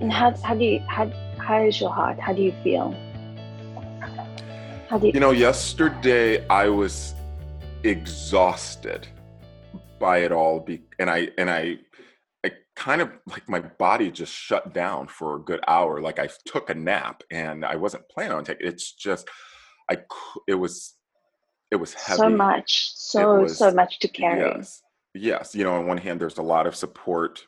[0.00, 2.18] And how how do you how how is your heart?
[2.18, 2.94] How do you feel?
[4.88, 7.14] How do you, You know, yesterday I was
[7.82, 9.08] exhausted
[9.98, 11.78] by it all, be, and I and I,
[12.44, 16.00] I kind of like my body just shut down for a good hour.
[16.00, 18.66] Like I took a nap, and I wasn't planning on taking.
[18.66, 19.28] It's just,
[19.90, 19.98] I
[20.46, 20.94] it was,
[21.70, 22.18] it was heavy.
[22.18, 24.40] so much, so was- so much to carry.
[24.40, 24.82] Yes.
[25.14, 25.54] Yes.
[25.54, 27.46] You know, on one hand, there's a lot of support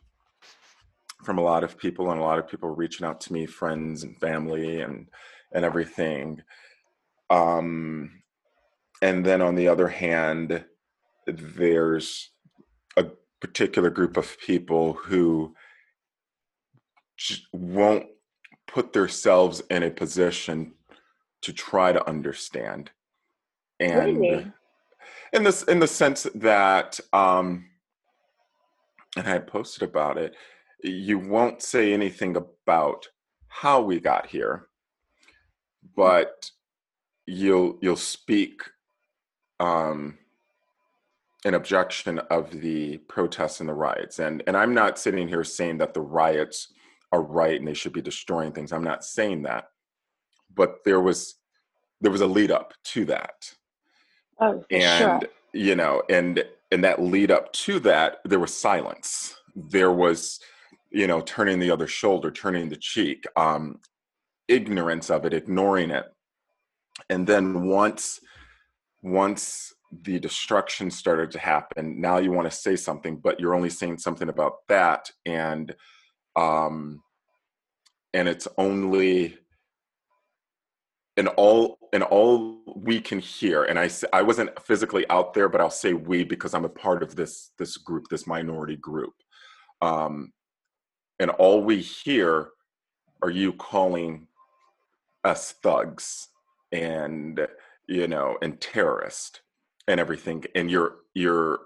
[1.23, 4.05] from a lot of people, and a lot of people reaching out to me, friends
[4.05, 5.09] and family, and
[5.53, 6.43] and everything.
[7.31, 8.23] Um,
[9.03, 10.65] and then on the other hand,
[11.27, 12.31] there's
[12.97, 13.07] a
[13.41, 15.55] particular group of people who
[17.53, 18.07] won't
[18.67, 20.73] put themselves in a position
[21.43, 22.91] to try to understand
[23.81, 24.53] and Really?
[25.33, 27.67] in this in the sense that um
[29.17, 30.35] and i had posted about it
[30.83, 33.09] you won't say anything about
[33.49, 34.69] how we got here
[35.97, 36.51] but
[37.27, 38.63] you'll you'll speak
[39.61, 40.17] um
[41.45, 44.19] an objection of the protests and the riots.
[44.19, 46.73] And and i'm not sitting here saying that the riots
[47.13, 48.73] are right and they should be destroying things.
[48.73, 49.69] I'm not saying that.
[50.55, 51.37] But there was
[52.01, 53.55] there was a lead up to that.
[54.41, 55.31] Oh, and sure.
[55.53, 59.35] you know and and that lead up to that there was silence.
[59.55, 60.41] There was
[60.91, 63.79] you know turning the other shoulder turning the cheek um
[64.49, 66.07] ignorance of it ignoring it.
[67.11, 68.21] And then once
[69.03, 69.73] once
[70.03, 73.97] the destruction started to happen now you want to say something but you're only saying
[73.97, 75.75] something about that and
[76.37, 77.03] um
[78.13, 79.39] and it's only
[81.17, 83.65] and all and all we can hear.
[83.65, 87.03] And i i wasn't physically out there but i'll say we because i'm a part
[87.03, 89.15] of this this group this minority group.
[89.81, 90.33] Um
[91.19, 92.51] and all we hear
[93.23, 94.29] are you calling
[95.25, 96.29] us thugs
[96.73, 97.47] and
[97.87, 99.41] you know and terrorist
[99.87, 100.45] and everything.
[100.55, 101.61] And you're you're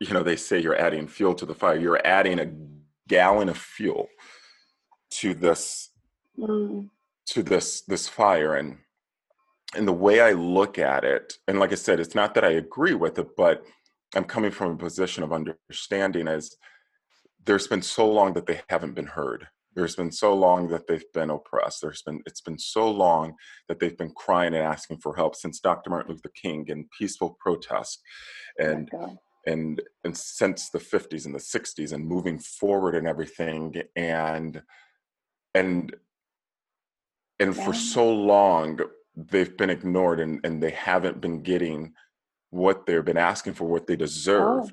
[0.00, 1.78] you know they say you're adding fuel to the fire.
[1.78, 2.50] You're adding a
[3.08, 4.08] gallon of fuel
[5.10, 5.90] to this
[6.38, 6.90] Mm,
[7.26, 8.54] to this this fire.
[8.54, 8.78] And
[9.74, 12.50] and the way i look at it and like i said it's not that i
[12.50, 13.64] agree with it but
[14.14, 16.56] i'm coming from a position of understanding as
[17.44, 21.10] there's been so long that they haven't been heard there's been so long that they've
[21.12, 23.34] been oppressed there's been it's been so long
[23.68, 27.36] that they've been crying and asking for help since dr martin luther king and peaceful
[27.40, 28.00] protest
[28.60, 29.16] oh and God.
[29.46, 34.62] and and since the 50s and the 60s and moving forward and everything and
[35.54, 35.94] and
[37.40, 38.80] and for so long
[39.16, 41.92] they've been ignored and, and they haven't been getting
[42.50, 44.70] what they've been asking for what they deserve Oh,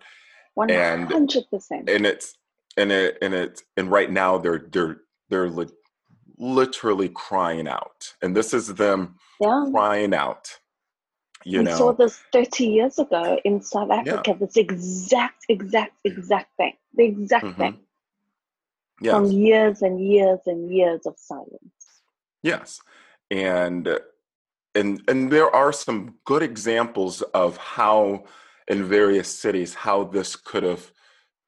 [0.56, 1.90] One and- hundred percent.
[1.90, 2.38] and it's
[2.78, 4.98] and it and it and right now they're they're
[5.30, 5.68] they're li-
[6.38, 9.66] literally crying out and this is them Yeah.
[9.72, 10.60] crying out
[11.46, 16.56] you we know saw this 30 years ago in South Africa, this exact, exact, exact
[16.58, 16.74] thing.
[16.96, 17.58] The exact Mhm.
[17.58, 17.80] thing.
[19.02, 21.62] yes From years and years and years of silence.
[22.44, 22.82] Yes,
[23.32, 24.00] and
[24.76, 28.26] and and there are some good examples of how
[28.68, 30.92] in various cities how this could have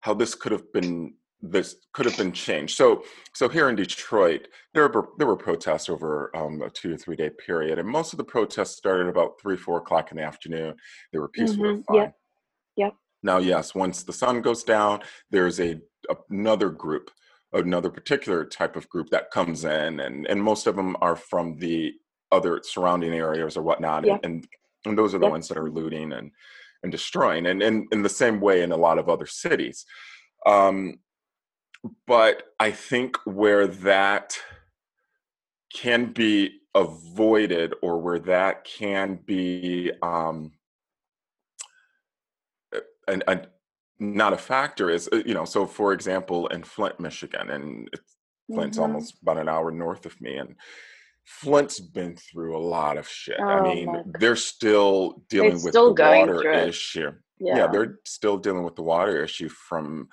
[0.08, 2.76] how this could have been this could have been changed.
[2.78, 3.04] So
[3.36, 7.18] so here in Detroit, there were there were protests over um, a two or three
[7.18, 10.76] day period, and most of the protests started about three four o'clock in the afternoon.
[11.12, 11.98] They were peaceful, Mhm, fine.
[11.98, 12.16] yep,
[12.78, 12.94] yep.
[13.22, 15.80] Now, yes, once the sun goes down, there's a
[16.30, 17.12] another group
[17.54, 21.58] another particular type of group that comes in and and most of them are from
[21.60, 21.94] the
[22.32, 24.48] other surrounding areas or whatnot and,
[24.86, 26.32] and those are the ones that are looting and
[26.84, 29.86] and destroying and in in the same way in a lot of other cities
[30.46, 31.00] um
[32.06, 34.38] but i think where that
[35.74, 40.52] can be avoided or where that can be um
[43.08, 43.48] and, and
[44.00, 48.16] not a factor is uh, you know so for example in flint michigan and it's,
[48.54, 48.82] flint's Mhm.
[48.82, 50.56] almost about an hour north of me and
[51.28, 55.94] flint's been through a lot of shit i Oh mean they're still dealing with still
[55.94, 57.58] the water issue Yeah.
[57.58, 60.08] yeah they're still dealing with the water issue from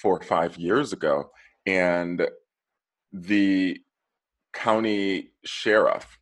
[0.00, 1.30] four or five years ago
[1.66, 2.26] and
[3.12, 3.78] the
[4.54, 6.18] county sheriff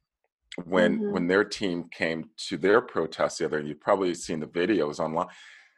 [0.65, 1.13] when Mhm.
[1.13, 4.99] when their team came to their protest the other and you've probably seen the videos
[4.99, 5.29] online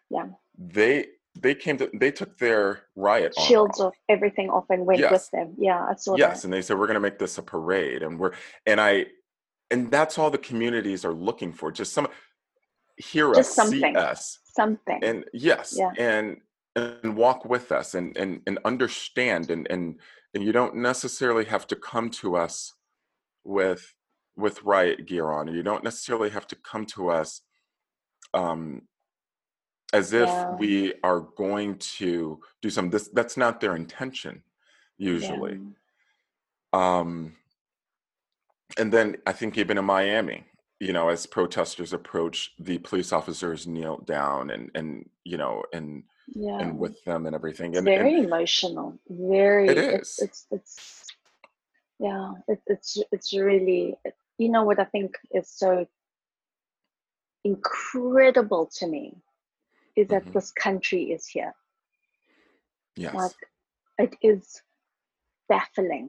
[0.09, 0.29] Yeah.
[0.59, 1.09] they
[1.43, 3.89] they came to they took their riot Shields off.
[3.89, 5.11] off, everything off, and went Yes.
[5.13, 5.55] with them.
[5.59, 6.45] Yeah, I saw yes that.
[6.47, 8.33] and they said we're going to make this a parade and we're
[8.67, 9.07] and i
[9.71, 12.09] and that's all the communities are looking for just some
[12.97, 13.95] hear Just us something.
[13.95, 15.01] see us Something.
[15.03, 15.93] and yes Yeah.
[15.99, 16.39] and
[16.77, 20.01] and walk with us and and, and understand and and
[20.35, 22.75] and you don't necessarily have to come to us
[23.45, 23.95] with
[24.37, 27.41] with riot gear on you don't necessarily have to come to us
[28.35, 28.83] um
[29.93, 30.51] as if yeah.
[30.59, 34.43] we are going to do some this that's not their intention
[34.99, 35.61] usually
[36.73, 36.99] yeah.
[36.99, 37.37] um
[38.79, 40.45] and then i think even in miami
[40.81, 46.03] you know as protesters approach the police officers kneel down and and you know and
[46.35, 46.59] yeah.
[46.59, 49.95] and with them and everything it's and very and emotional very it is.
[49.95, 51.07] It's, it's it's
[51.99, 53.95] yeah it, it's it's really
[54.39, 55.87] you know what i think is so
[57.45, 59.15] incredible to me
[59.97, 60.33] is that mm-hmm.
[60.33, 61.53] this country is here
[62.97, 63.33] yes like
[63.99, 64.63] it is
[65.49, 66.09] baffling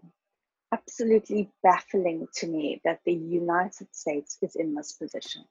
[0.71, 5.43] absolutely baffling to me that the United States is in this position.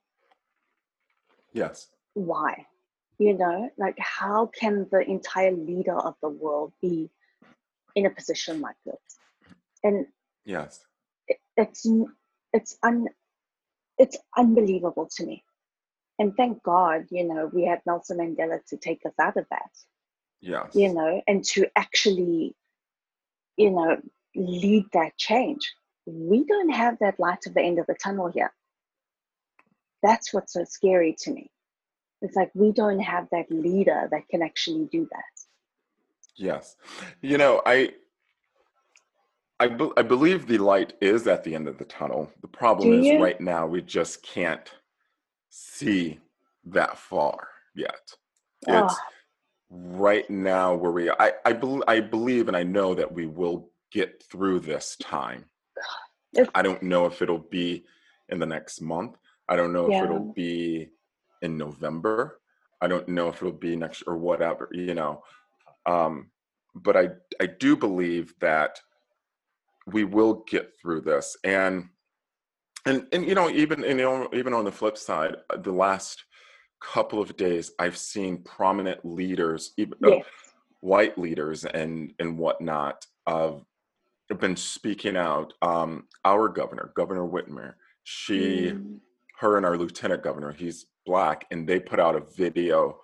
[1.53, 1.87] Yes.
[2.13, 2.65] Why?
[3.17, 7.09] You know, like how can the entire leader of the world be
[7.95, 8.99] in a position like this?
[9.83, 10.05] And
[10.45, 10.81] yes,
[11.27, 11.87] it, it's
[12.53, 13.07] it's un
[13.97, 15.43] it's unbelievable to me.
[16.19, 19.71] And thank God, you know, we had Nelson Mandela to take us out of that.
[20.41, 20.71] Yes.
[20.73, 22.55] You know, and to actually,
[23.55, 23.97] you know,
[24.35, 25.73] lead that change.
[26.05, 28.53] We don't have that light at the end of the tunnel here.
[30.01, 31.51] That's what's so scary to me.
[32.21, 35.23] It's like we don't have that leader that can actually do that.
[36.35, 36.75] Yes.
[37.21, 37.93] You know, I
[39.59, 42.31] I, be- I believe the light is at the end of the tunnel.
[42.41, 43.23] The problem do is you?
[43.23, 44.71] right now we just can't
[45.49, 46.19] see
[46.65, 48.11] that far yet.
[48.67, 48.97] It's oh.
[49.69, 53.69] right now where we I I, be- I believe and I know that we will
[53.91, 55.45] get through this time.
[56.53, 57.85] I don't know if it'll be
[58.29, 59.17] in the next month.
[59.47, 59.99] I don't know yeah.
[59.99, 60.89] if it'll be
[61.41, 62.39] in November.
[62.81, 65.23] I don't know if it'll be next or whatever, you know.
[65.85, 66.29] Um,
[66.75, 67.09] but I
[67.41, 68.79] I do believe that
[69.87, 71.37] we will get through this.
[71.43, 71.89] And
[72.85, 76.23] and and you know, even you know, even on the flip side, uh, the last
[76.79, 80.25] couple of days I've seen prominent leaders, even uh, yes.
[80.25, 80.51] uh,
[80.81, 83.65] white leaders and and whatnot, of
[84.29, 85.53] have been speaking out.
[85.61, 88.99] Um, our governor, Governor Whitmer, she, mm.
[89.39, 92.99] her, and our lieutenant governor, he's black, and they put out a video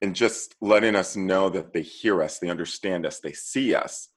[0.00, 4.08] and just letting us know that they hear us, they understand us, they see us.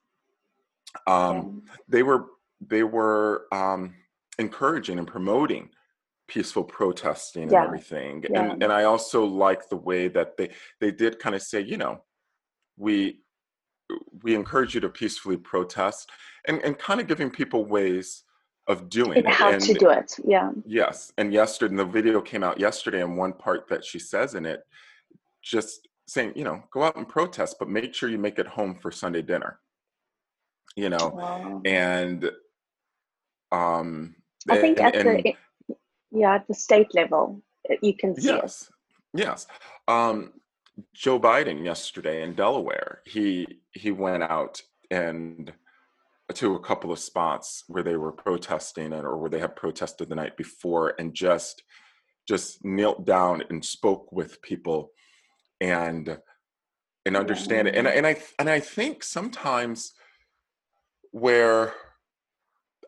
[1.06, 1.74] Um, yeah.
[1.88, 2.26] They were
[2.60, 3.94] they were um,
[4.38, 5.70] encouraging and promoting
[6.28, 7.58] peaceful protesting yeah.
[7.58, 8.24] and everything.
[8.28, 8.42] Yeah.
[8.42, 10.50] And and I also like the way that they
[10.80, 12.02] they did kind of say, you know,
[12.76, 13.20] we
[14.22, 16.10] we encourage you to peacefully protest
[16.46, 18.24] and, and kind of giving people ways
[18.68, 19.28] of doing it.
[19.28, 20.50] How and, to do it, yeah.
[20.64, 21.12] Yes.
[21.18, 24.46] And yesterday, and the video came out yesterday, and one part that she says in
[24.46, 24.60] it,
[25.42, 28.74] just saying, you know, go out and protest, but make sure you make it home
[28.74, 29.58] for Sunday dinner.
[30.76, 31.60] You know, wow.
[31.66, 32.30] and
[33.50, 34.14] um,
[34.48, 35.34] I think and, at the
[36.10, 37.42] yeah at the state level
[37.80, 38.70] you can see yes,
[39.14, 39.20] it.
[39.20, 39.46] Yes.
[39.88, 40.32] Um,
[40.94, 45.52] Joe Biden yesterday in Delaware, he he went out and
[46.34, 50.14] to a couple of spots where they were protesting or where they had protested the
[50.14, 51.62] night before and just
[52.26, 54.92] just knelt down and spoke with people
[55.60, 56.18] and
[57.04, 57.74] and understand it.
[57.74, 59.92] And and I and I think sometimes
[61.10, 61.74] where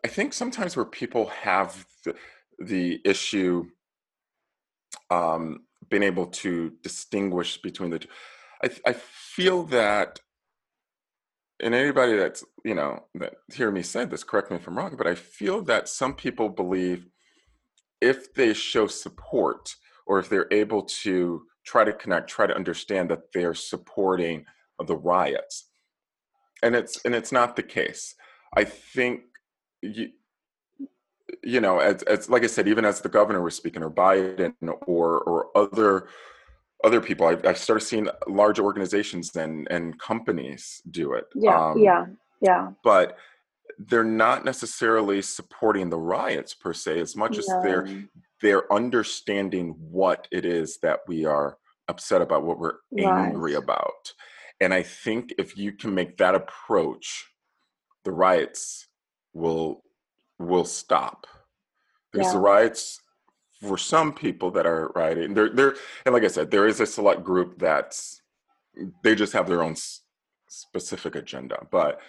[0.05, 2.13] I think sometimes where people have the,
[2.59, 3.65] the issue
[5.09, 8.07] um been able to distinguish between the two.
[8.63, 10.19] I, I feel that,
[11.59, 14.95] and anybody that's you know that hear me say this, correct me if I'm wrong,
[14.95, 17.07] but I feel that some people believe
[17.99, 23.09] if they show support or if they're able to try to connect, try to understand
[23.09, 24.45] that they're supporting
[24.85, 25.67] the riots,
[26.61, 28.13] and it's and it's not the case.
[28.55, 29.21] I think
[29.93, 30.09] you,
[31.43, 34.53] you know, as, as like I said, even as the governor was speaking, or Biden,
[34.61, 36.07] or or other
[36.83, 41.25] other people, I, I started seeing large organizations and and companies do it.
[41.35, 42.05] Yeah, um, yeah,
[42.41, 42.71] yeah.
[42.83, 43.17] But
[43.77, 47.39] they're not necessarily supporting the riots per se, as much no.
[47.39, 47.87] as they're
[48.41, 53.27] they're understanding what it is that we are upset about, what we're right.
[53.27, 54.13] angry about.
[54.59, 57.27] And I think if you can make that approach,
[58.03, 58.87] the riots
[59.35, 59.83] will
[60.39, 61.27] will stop.
[62.11, 62.33] There's yeah.
[62.33, 62.99] the riots
[63.61, 65.33] for some people that are rioting.
[65.33, 65.75] There, there,
[66.05, 68.21] and like I said, there is a select group that's
[69.03, 69.75] they just have their own
[70.47, 71.65] specific agenda.
[71.69, 71.99] But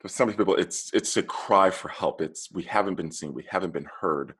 [0.00, 2.20] for some people, it's it's a cry for help.
[2.20, 4.34] It's we haven't been seen, we haven't been heard,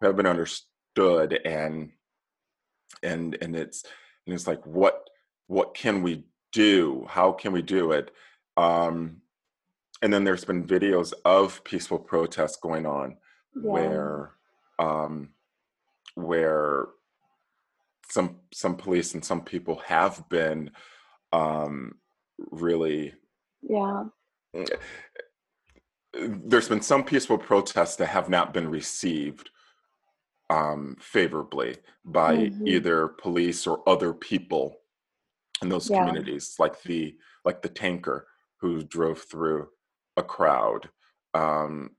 [0.00, 1.90] we haven't been understood, and
[3.02, 3.84] and and it's
[4.26, 5.08] and it's like what
[5.46, 7.06] what can we do?
[7.08, 8.10] How can we do it?
[8.56, 9.19] Um,
[10.02, 13.16] and then there's been videos of peaceful protests going on
[13.54, 13.70] Yeah.
[13.70, 14.32] where
[14.78, 15.34] um,
[16.14, 16.86] where
[18.08, 20.70] some some police and some people have been
[21.32, 22.00] um,
[22.38, 23.14] really
[23.62, 24.04] Yeah.
[26.12, 29.50] there's been some peaceful protests that have not been received
[30.48, 32.66] um, favorably by Mhm.
[32.66, 34.76] either police or other people
[35.62, 35.98] in those Yeah.
[35.98, 39.70] communities, like the like the tanker who drove through
[40.20, 40.88] a crowd.
[41.34, 41.90] Um,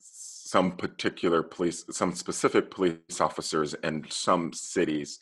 [0.00, 5.20] some particular police, some specific police officers in some cities,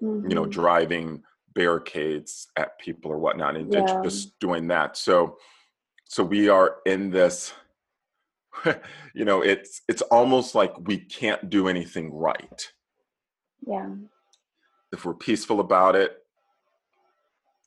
[0.00, 0.50] you know, Mhm.
[0.50, 1.22] driving
[1.54, 4.00] barricades at people or whatnot, and Yeah.
[4.02, 4.96] just doing that.
[4.96, 5.38] So,
[6.04, 7.54] so we are in this.
[9.14, 12.72] you know, it's it's almost like we can't do anything right
[13.66, 13.94] Yeah.
[14.92, 16.24] if we're peaceful about it.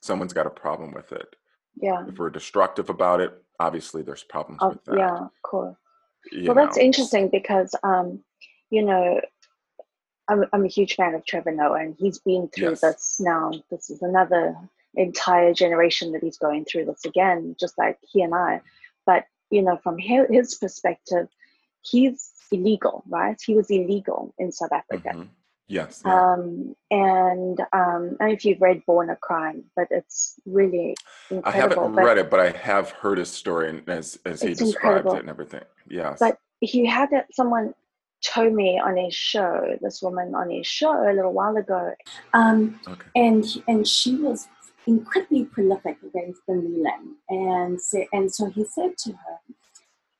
[0.01, 1.35] Someone's got a problem with it.
[1.75, 2.05] Yeah.
[2.07, 4.97] If we're destructive about it, obviously there's problems Oh, with that.
[4.97, 5.75] yeah, of course.
[6.31, 8.23] you Well, that's interesting because, um,
[8.69, 9.21] you know,
[10.27, 12.81] I'm, I'm a huge fan of Trevor Noah, and he's been through Yes.
[12.81, 13.51] this now.
[13.69, 14.55] This is another
[14.95, 18.61] entire generation that he's going through this again, just like he and I.
[19.05, 21.27] But, you know, from his, perspective,
[21.81, 23.39] he's illegal, right?
[23.43, 25.09] He was illegal in South Africa.
[25.15, 25.27] Mhm.
[25.71, 26.03] Yes.
[26.05, 26.33] yeah.
[26.33, 30.95] Um, and um, I don't know if you've read Born a Crime, but it's really
[31.29, 31.49] incredible.
[31.49, 34.49] I haven't but, read it, but I have heard his story and as as he
[34.49, 35.15] It's describes incredible.
[35.15, 35.63] it and everything.
[35.89, 36.19] Yes.
[36.19, 37.73] But he had someone
[38.21, 41.93] told me on his show, this woman on his show a little while ago.
[42.33, 43.07] Um, okay.
[43.15, 44.47] and and she was
[44.85, 49.37] incredibly prolific against the Milan, and sa- and so he said to her,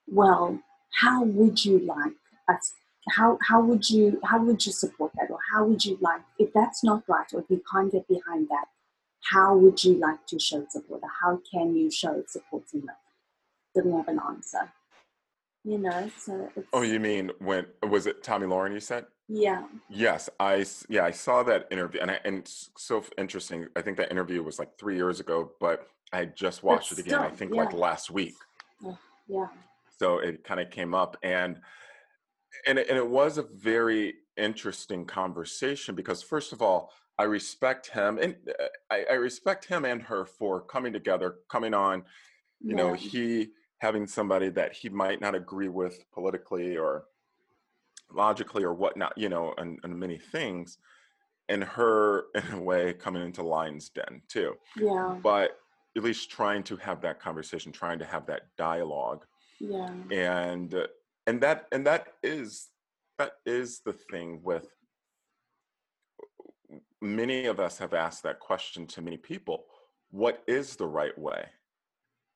[0.07, 0.61] "Well,
[1.01, 2.13] how would you like
[2.47, 2.73] us?
[3.17, 6.51] How how would you how would you support that, or how would you like if
[6.53, 8.65] that's not right, or if you can't get behind that?
[9.31, 12.99] How would you like to show support, or how can you show support in that?"
[13.75, 14.71] Didn't have an answer.
[15.63, 18.73] You know, so it's Oh, you mean when was it Tomi Lahren?
[18.73, 20.29] You said yeah, yes.
[20.39, 23.67] i yeah I saw that interview and I, and so interesting.
[23.75, 27.05] I think that interview was like three years ago, but I just watched But it
[27.05, 27.21] again.
[27.21, 28.33] I think like last week.
[29.27, 29.47] yeah,
[29.99, 31.61] so it kind of came up and
[32.67, 37.87] and it, and it was a very interesting conversation because first of all i respect
[37.87, 42.03] him and uh, I, I respect him and her for coming together coming on
[42.59, 47.05] you know he having somebody that he might not agree with politically or
[48.13, 50.77] logically or whatnot you know and, and many things
[51.51, 54.55] and her in a way coming into lion's den too.
[54.75, 55.57] Yeah, but
[55.95, 59.25] at least trying to have that conversation trying to have that dialogue
[59.59, 59.89] yeah.
[60.09, 60.87] and uh,
[61.27, 62.67] and that and that is
[63.17, 64.67] that is the thing with
[67.01, 69.65] many of us have asked that question to many people
[70.11, 71.45] what is the right way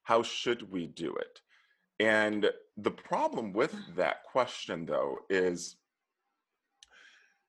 [0.04, 1.42] how should we do it
[2.00, 5.78] and the problem with that question though is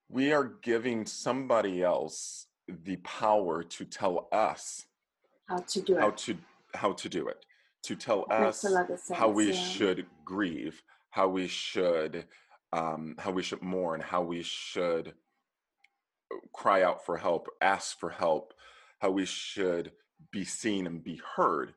[0.09, 2.47] we are giving somebody else
[2.85, 4.85] the power to tell us
[5.49, 6.17] How to do how it?
[6.19, 6.37] to
[6.75, 7.45] how to do it
[7.85, 9.19] to tell us a lot of sense.
[9.19, 9.61] how we yeah.
[9.61, 10.83] should grieve
[11.17, 12.27] how we should
[12.75, 15.15] um, how we should mourn how we should
[16.31, 18.53] uh, cry out for help ask for help
[19.01, 19.93] how we should
[20.31, 21.73] be seen and be heard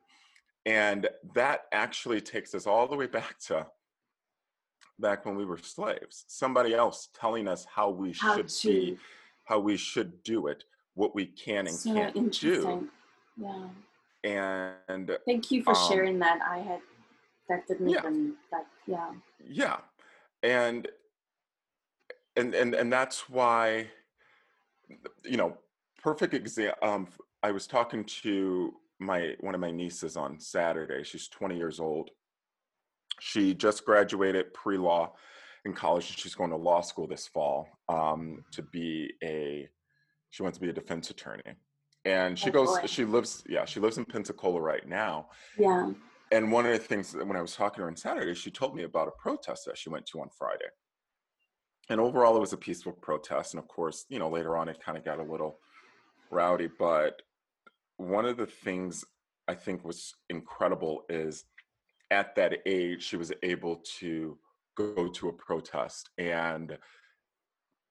[0.66, 3.66] and that actually takes us all the way back to
[4.98, 8.68] back when we were slaves somebody else telling us how we How should to?
[8.68, 8.98] be
[9.44, 12.90] how we should do it what we can and So can't do.
[13.38, 13.68] Yeah.
[14.22, 16.40] and Thank you for Um, sharing that.
[16.42, 16.82] I had
[17.48, 18.00] that didn't Yeah.
[18.00, 18.66] even that.
[18.86, 19.12] Yeah.
[19.46, 19.78] Yeah.
[20.42, 20.88] And
[22.36, 23.88] and and and that's why
[25.24, 25.56] you know
[26.02, 27.08] perfect example um
[27.42, 31.02] i was talking to my one of my nieces on saturday.
[31.04, 32.10] She's 20 years old.
[33.18, 35.12] She just graduated pre-law
[35.64, 39.68] in college and she's going to law school this fall um to be a
[40.30, 41.42] she wants to be a defense attorney.
[42.04, 42.86] And she Oh, goes boy.
[42.86, 45.28] she lives yeah she lives in pensacola right now.
[45.58, 45.90] Yeah.
[46.30, 48.50] And one of the things that when I was talking to her on Saturday, she
[48.50, 50.68] told me about a protest that she went to on Friday.
[51.88, 53.54] And overall, it was a peaceful protest.
[53.54, 55.58] And of course, you know, later on, it kind of got a little
[56.30, 56.68] rowdy.
[56.78, 57.20] But
[57.96, 59.04] one of the things
[59.48, 61.44] I think was incredible is
[62.12, 64.38] at that age, she was able to
[64.76, 66.78] go to a protest and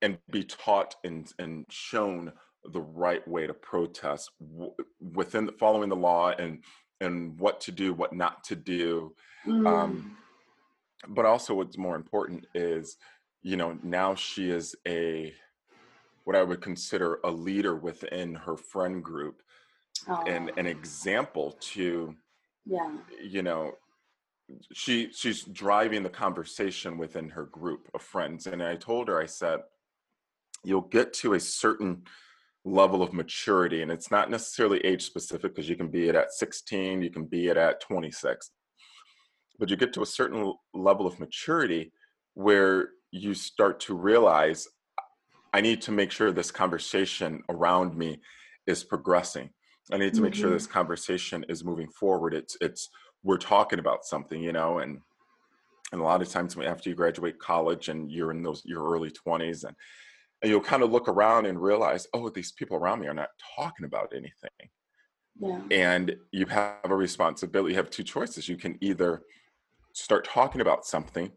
[0.02, 2.32] and be taught and and shown
[2.72, 4.32] the right way to protest
[5.00, 6.64] within following the law and
[7.02, 9.14] and what to do, what not to do.
[9.46, 9.68] Mm.
[9.68, 10.18] Um,
[11.08, 12.98] but also, what's more important is,
[13.42, 15.34] you know, now she is a
[16.26, 19.42] what I would consider a leader within her friend group
[20.08, 20.24] oh.
[20.28, 22.16] and an example to
[22.66, 22.92] yeah
[23.22, 23.74] you know
[24.74, 29.26] she she's driving the conversation within her group of friends and i told her i
[29.26, 29.60] said
[30.64, 32.04] you'll get to a certain
[32.66, 36.34] level of maturity and it's not necessarily age specific because you can be it at
[36.34, 38.52] 16 you can be it at 26
[39.58, 41.92] but you get to a certain level of maturity
[42.34, 44.68] where you start to realize
[45.54, 48.20] i need to make sure this conversation around me
[48.68, 49.50] is progressing
[49.94, 50.26] i need to mm-hmm.
[50.26, 50.56] make sure mm-hmm.
[50.56, 52.90] this conversation is moving forward it's it's
[53.24, 55.00] we're talking about something you know and
[55.92, 59.12] and a lot of times after you graduate college and you're in those your early
[59.12, 59.76] 20s and
[60.42, 63.30] and you'll kind of look around and realize oh these people around me are not
[63.56, 64.70] talking about anything.
[65.42, 65.62] Yeah.
[65.72, 68.50] and you have a responsibility you have two choices.
[68.50, 69.24] You can either
[69.94, 71.32] start talking about something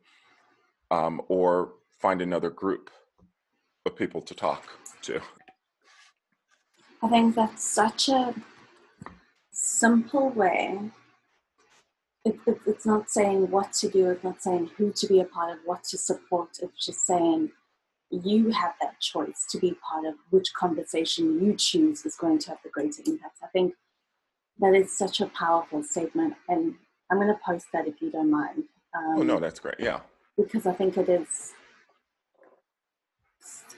[0.91, 2.91] um, or find another group
[3.87, 4.69] of people to talk
[5.03, 5.21] to.
[7.03, 8.35] I think that's such a
[9.53, 10.79] simple way.
[12.25, 15.25] It, it, it's not saying what to do it's not saying who to be a
[15.25, 17.51] part of what to support it's just saying
[18.13, 22.51] you have that choice to be part of which conversation you choose is going to
[22.51, 23.39] have the greater impact.
[23.43, 23.75] I think
[24.61, 26.75] that is such a powerful statement, and
[27.11, 28.65] I'm going to post that if you don't mind.
[28.95, 29.77] Um, oh no, that's great.
[29.79, 30.01] Yeah,
[30.37, 31.53] because I think it is.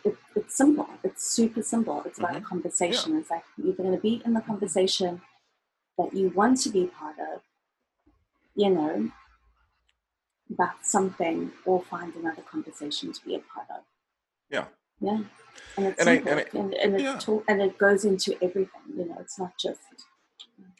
[0.05, 0.88] It, it's simple.
[1.05, 2.03] It's super simple.
[2.05, 2.45] It's about mm-hmm.
[2.45, 3.12] a conversation.
[3.12, 3.21] Yeah.
[3.21, 5.23] It's like you're going to be in the conversation
[5.97, 7.41] that you want to be part of.
[8.57, 9.11] You know,
[10.53, 13.85] about something, or find another conversation to be a part of.
[14.51, 14.65] Yeah.
[15.01, 15.21] Yeah.
[15.77, 17.17] And it's and, I, and, I, and, and, yeah.
[17.17, 18.69] it and it goes into everything.
[18.97, 19.81] You know, it's not just.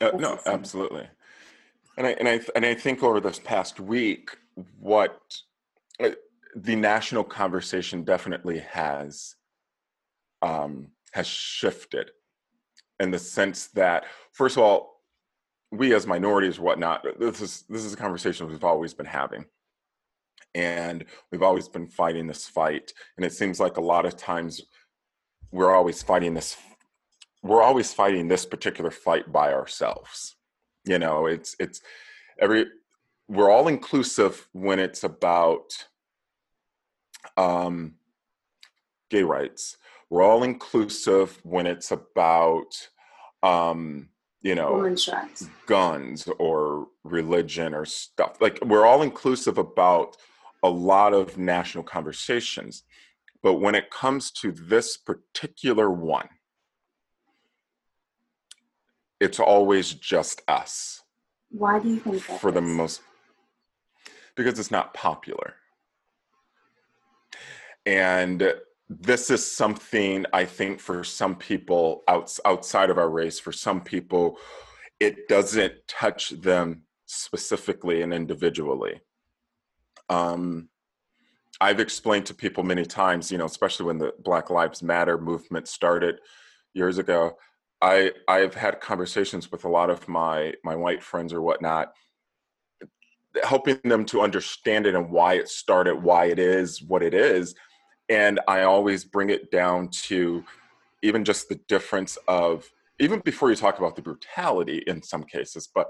[0.01, 1.09] Uh, no, absolutely.
[1.97, 4.37] And I and I and I think over this past week,
[4.81, 5.21] what
[6.03, 6.11] uh,
[6.57, 9.37] the national conversation definitely has
[10.43, 12.11] um, has shifted
[13.01, 15.03] in the sense that, first of all,
[15.73, 19.45] we as minorities, whatnot, this is this is a conversation we've always been having
[20.55, 24.61] and we've always been fighting this fight and it seems like a lot of times
[25.51, 26.57] we're always fighting this
[27.45, 30.35] we're always fighting this particular fight by ourselves.
[30.85, 31.81] You know it's it's
[32.41, 32.67] every
[33.29, 35.73] we're all inclusive when it's about
[37.37, 37.95] um
[39.11, 39.77] gay rights.
[40.11, 42.89] We're all inclusive when it's about
[43.43, 44.09] um
[44.41, 44.95] you know
[45.67, 48.41] guns or religion or stuff.
[48.41, 50.17] Like we're all inclusive about
[50.65, 52.83] a lot of national conversations.
[53.43, 56.29] But when it comes to this particular one,
[59.21, 61.03] it's always just us.
[61.51, 62.41] Why do you think that?
[62.41, 62.55] For is?
[62.55, 63.03] the most,
[64.35, 65.55] because it's not popular.
[67.87, 68.55] And
[68.89, 73.83] this is something I think for some people outs, outside of our race, for some
[73.83, 74.39] people,
[74.99, 79.03] it doesn't touch them specifically and individually
[80.09, 80.69] um,
[81.61, 85.69] I've explained to people many times, you know, especially when the Black Lives Matter movement
[85.69, 86.19] started
[86.75, 87.37] years ago.
[87.81, 91.93] I I've had conversations with a lot of my my white friends or whatnot,
[93.43, 97.55] helping them to understand it and why it started, why it is what it is,
[98.09, 100.45] and I always bring it down to
[101.03, 102.69] even just the difference of
[103.01, 105.89] even before you talk about the brutality in some cases, but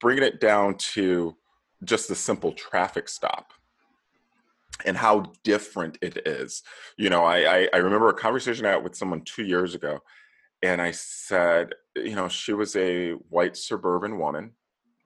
[0.00, 1.36] bringing it down to
[1.84, 3.52] just a simple traffic stop
[4.84, 6.62] and how different it is.
[6.96, 10.00] You know, I, I, I remember a conversation I had with someone two years ago,
[10.62, 14.52] and I said, you know, she was a white suburban woman,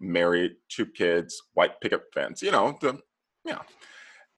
[0.01, 2.43] married, two kids, white picket fence.
[2.43, 3.01] You know, the
[3.45, 3.61] yeah,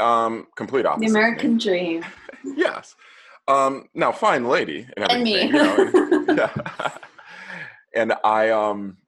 [0.00, 1.06] um, complete opposite.
[1.06, 2.04] The American dream.
[2.44, 2.94] yes.
[3.48, 5.46] Um, now, fine lady and, and me.
[5.46, 6.52] You know, yeah.
[7.94, 8.98] and I um,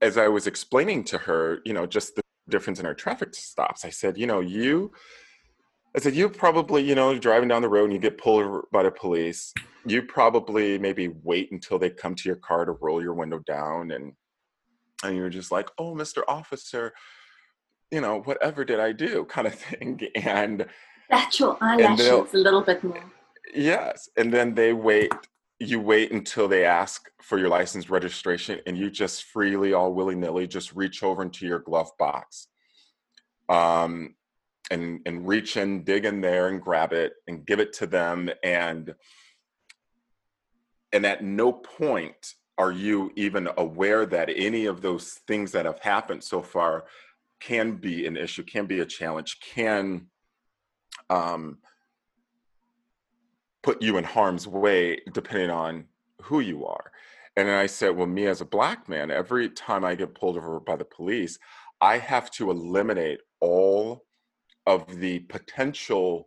[0.00, 3.84] as I was explaining to her, you know, just the difference in our traffic stops.
[3.84, 4.92] I said, you know, you,
[5.96, 8.68] I said, you probably, you know, driving down the road and you get pulled over
[8.72, 9.52] by the police.
[9.86, 13.92] You probably maybe wait until they come to your car to roll your window down,
[13.92, 14.12] and
[15.02, 16.22] and you're just like, oh, Mr.
[16.28, 16.92] Officer,
[17.90, 20.00] you know, whatever did I do, kind of thing.
[20.16, 20.66] And
[21.08, 23.02] that's your eyelashes a little bit more.
[23.54, 25.12] Yes, and then they wait
[25.60, 30.46] you wait until they ask for your license registration and you just freely all willy-nilly
[30.46, 32.48] just reach over into your glove box
[33.50, 34.14] um,
[34.70, 38.30] and and reach in dig in there and grab it and give it to them
[38.42, 38.94] and
[40.92, 45.80] and at no point are you even aware that any of those things that have
[45.80, 46.84] happened so far
[47.38, 50.06] can be an issue can be a challenge can
[51.10, 51.58] um,
[53.62, 55.84] put you in harm's way depending on
[56.22, 56.92] who you are
[57.36, 60.36] And then I said, well, me as a black man, every time I get pulled
[60.36, 61.38] over by the police,
[61.80, 64.04] I have to eliminate all
[64.66, 66.26] of the potential,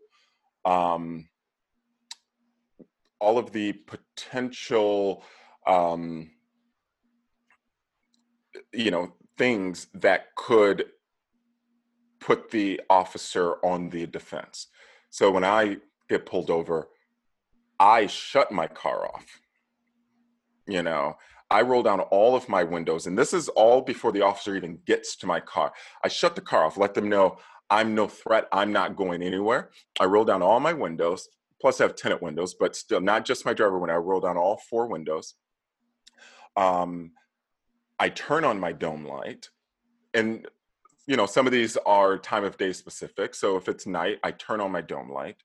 [0.66, 1.28] um,
[3.20, 5.24] all of the potential,
[5.68, 6.32] um,
[8.74, 10.86] you know, things that could
[12.20, 14.68] put the officer on the defense.
[15.10, 15.78] So when I
[16.10, 16.90] get pulled over,
[17.84, 19.42] I shut my car off.
[20.66, 21.18] You know,
[21.52, 24.80] I roll down all of my windows, and this is all before the officer even
[24.86, 25.74] gets to my car.
[26.02, 29.72] I shut the car off, let them know I'm no threat, I'm not going anywhere.
[30.00, 31.28] I roll down all my windows,
[31.60, 33.96] plus I have tenant windows, but still not just my driver window.
[33.96, 35.34] I roll down all four windows.
[36.56, 37.12] Um,
[38.00, 39.50] I turn on my dome light,
[40.14, 40.48] and
[41.06, 43.36] you know some of these are time of day specific.
[43.36, 45.36] So if it's night, I turn on my dome light.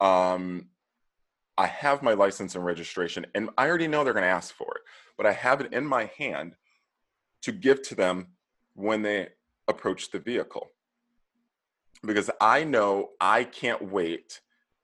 [0.00, 0.70] Um,
[1.58, 4.74] I have my license and registration, and I already know they're going to ask for
[4.76, 4.82] it,
[5.16, 6.52] but I have it in my hand
[7.42, 8.28] to give to them
[8.74, 9.28] when they
[9.68, 10.70] approach the vehicle.
[12.04, 14.40] Because I know I can't wait,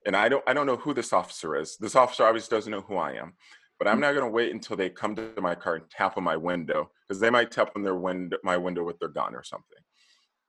[0.06, 1.76] and I don't I don't know who this officer is.
[1.76, 3.34] This officer obviously doesn't know who I am,
[3.78, 4.02] but I'm mm.
[4.02, 6.90] not going to wait until they come to my car and tap on my window
[7.06, 9.78] because they might tap on their window my window with their gun or something,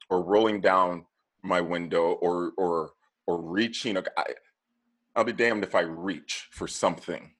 [0.09, 1.05] or rolling down
[1.43, 2.91] my window or or
[3.27, 3.97] or reaching.
[3.97, 4.03] I,
[5.15, 7.31] I'll be damned if I reach for something.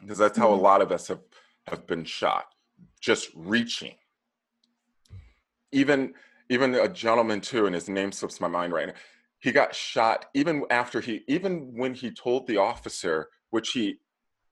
[0.00, 0.62] Because that's how a mm-hmm.
[0.62, 1.20] lot of us have,
[1.68, 2.46] have been shot.
[3.00, 3.94] Just reaching.
[5.72, 6.14] Even
[6.48, 8.94] even a gentleman too, and his name slips my mind right now.
[9.38, 13.96] He got shot even after he even when he told the officer, which he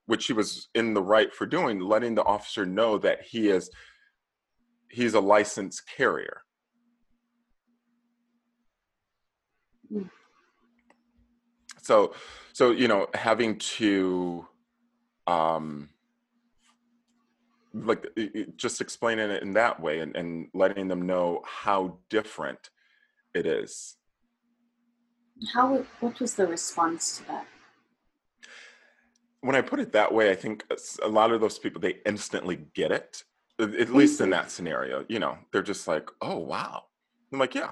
[0.05, 3.69] which he was in the right for doing, letting the officer know that he is
[4.89, 6.41] he's a licensed carrier.
[11.89, 12.13] So
[12.53, 14.45] so you know having to
[15.25, 15.89] um
[17.73, 18.05] like
[18.55, 22.69] just explaining it in that way and, and letting them know how different
[23.33, 23.95] it is.
[25.53, 27.47] How what was the response to that?
[29.41, 30.65] When i put it that way i think
[31.01, 33.23] a lot of those people they instantly get it
[33.57, 36.83] at least in that scenario you know they're just like oh wow.
[37.31, 37.71] I'm like yeah.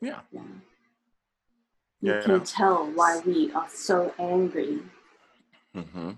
[0.00, 0.42] Yeah, yeah
[2.00, 2.22] you yeah.
[2.22, 4.80] can tell why we are so angry.
[5.74, 6.10] Mm-hmm.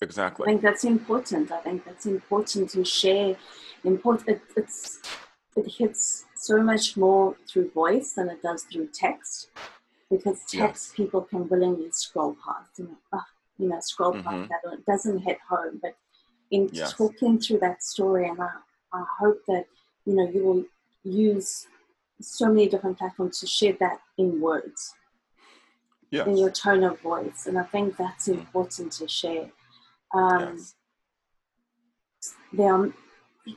[0.00, 0.44] Exactly.
[0.44, 1.50] I think that's important.
[1.50, 3.36] I think that's important to share.
[3.84, 4.28] Important.
[4.28, 5.00] It, it's
[5.56, 9.50] it hits so much more through voice than it does through text,
[10.10, 10.92] because text yes.
[10.94, 13.18] people can willingly scroll past and uh,
[13.58, 14.22] you know scroll mm-hmm.
[14.22, 14.72] past that.
[14.72, 15.80] It doesn't hit home.
[15.82, 15.96] But
[16.50, 16.92] in yes.
[16.92, 18.50] talking through that story, and I,
[18.92, 19.66] I hope that
[20.04, 20.64] you know you will
[21.02, 21.66] use
[22.20, 24.94] so many different platforms to share that in words
[26.10, 26.26] yes.
[26.26, 29.50] in your tone of voice and i think that's important to share
[30.14, 30.74] um, yes.
[32.52, 32.92] there are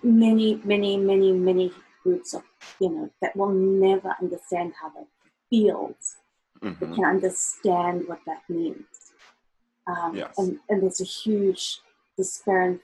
[0.04, 1.72] many many many many
[2.04, 2.44] groups of
[2.80, 5.08] you know that will never understand how that
[5.50, 6.18] feels
[6.62, 6.86] mm-hmm.
[6.86, 8.86] they can understand what that means
[9.88, 10.38] um, yes.
[10.38, 11.80] and, and there's a huge
[12.18, 12.80] disparate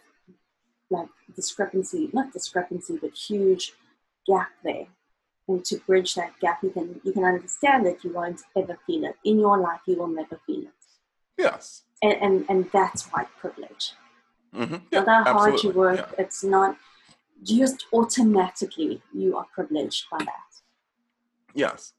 [0.89, 3.73] like discrepancy not discrepancy but huge
[4.25, 4.87] gap there
[5.47, 9.05] and to bridge that gap you can you can understand that you won't ever feel
[9.05, 9.15] it.
[9.23, 10.69] In your life you will never feel it.
[11.37, 11.83] Yes.
[12.01, 13.93] And and, and that's white privilege.
[14.55, 14.75] Mm-hmm.
[14.91, 16.23] yeah, no matter how hard you work yeah.
[16.23, 16.77] it's not
[17.43, 20.51] just automatically you are privileged by that.
[21.53, 21.93] Yes.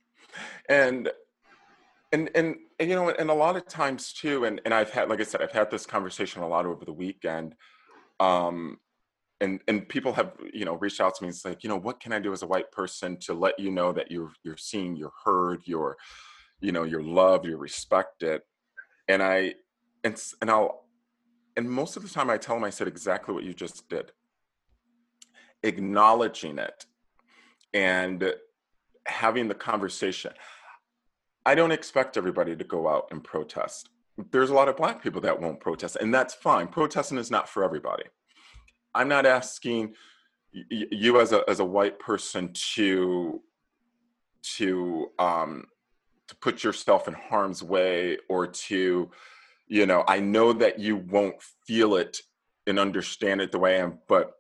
[0.68, 1.10] And
[2.12, 5.08] and and, and you know and a lot of times too and and i've had
[5.08, 7.54] like i said i've had this conversation a lot over the weekend
[8.20, 8.78] um
[9.40, 12.00] and and people have you know reached out to me it's like you know what
[12.00, 14.96] can i do as a white person to let you know that you're you're seen
[14.96, 15.96] you're heard you're
[16.60, 18.42] you know you're loved you're respected?
[19.06, 19.54] And i
[20.04, 20.84] and and i'll
[21.56, 24.12] and most of the time i tell them i said exactly what you just did.
[25.62, 26.86] Acknowledging it
[27.74, 28.32] and
[29.06, 30.32] having the conversation.
[31.46, 33.88] I don't expect everybody to go out and protest.
[34.30, 36.68] There's a lot of black people that won't protest and that's fine.
[36.68, 38.04] Protesting is not for everybody
[38.94, 39.94] I'm not asking
[40.52, 43.42] you as a as a white person to
[44.42, 45.66] to um
[46.28, 49.10] to put yourself in harm's way or to
[49.66, 52.18] you know i know that you won't feel it
[52.66, 54.32] and understand it the way i am but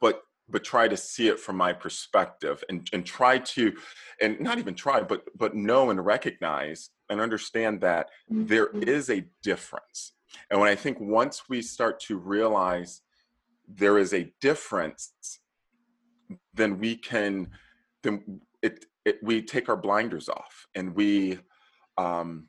[0.00, 3.72] but but try to see it from my perspective and and try to
[4.20, 8.82] and not even try but but know and recognize and understand that there mm-hmm.
[8.82, 10.12] is a difference
[10.50, 13.00] and when i think once we start to realize
[13.74, 15.40] there is a difference,
[16.54, 17.48] then we can
[18.02, 21.38] then it, it we take our blinders off and we
[21.98, 22.46] um,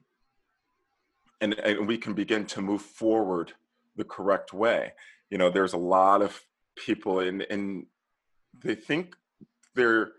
[1.40, 3.54] and, and we can begin to move forward
[3.96, 4.94] the correct way.
[5.30, 6.40] You know, there's a lot of
[6.76, 7.86] people and and
[8.64, 9.16] they think
[9.76, 10.12] they're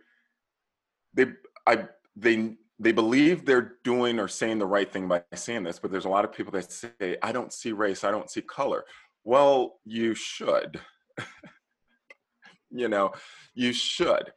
[1.15, 1.27] they
[1.67, 5.93] I they they believe they're doing or saying the right thing by saying this, but
[5.93, 8.85] there's a lot of people that say, I don't see race, I don't see color.
[9.23, 10.81] Well, you should.
[12.71, 13.13] you know,
[13.55, 14.33] you should.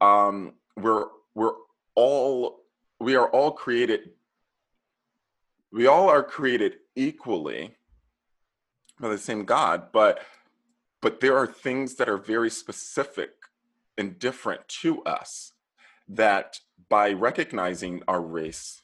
[0.00, 1.54] Um, we're we're
[1.94, 2.60] all
[3.00, 4.10] we are all created
[5.72, 7.74] we all are created equally
[9.00, 10.20] by the same God, but
[11.00, 13.30] but there are things that are very specific
[13.98, 15.52] and different to us
[16.08, 18.82] that by recognizing our race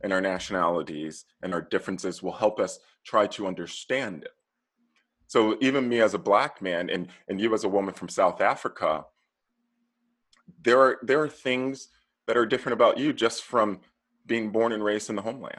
[0.00, 4.32] and our nationalities and our differences will help us try to understand it.
[5.34, 8.40] So even me as a black man and, and you as a woman from South
[8.40, 9.04] Africa,
[10.62, 11.88] there are there are things
[12.28, 13.80] that are different about you just from
[14.26, 15.58] being born and raised in the homeland.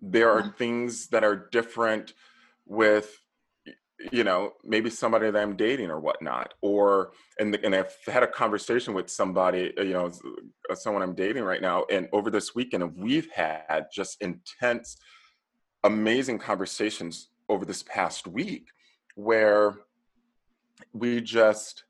[0.00, 2.14] There are things that are different
[2.64, 3.20] with
[4.10, 8.26] you know maybe somebody that i'm dating or whatnot or and, and i've had a
[8.26, 10.10] conversation with somebody uh, you know
[10.68, 14.96] uh, someone i'm dating right now and over this weekend we've had just intense
[15.84, 18.68] amazing conversations over this past week
[19.14, 19.74] where
[20.94, 21.84] we just